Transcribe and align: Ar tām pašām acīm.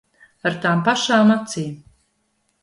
Ar 0.49 0.55
tām 0.63 0.81
pašām 0.87 1.35
acīm. 1.35 1.77